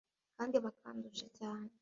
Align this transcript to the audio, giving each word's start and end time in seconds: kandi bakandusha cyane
kandi 0.35 0.55
bakandusha 0.65 1.25
cyane 1.37 1.69